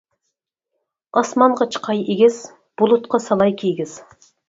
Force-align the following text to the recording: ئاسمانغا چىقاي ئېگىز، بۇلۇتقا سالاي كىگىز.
ئاسمانغا 1.21 1.69
چىقاي 1.77 2.03
ئېگىز، 2.09 2.43
بۇلۇتقا 2.83 3.25
سالاي 3.31 3.59
كىگىز. 3.65 3.99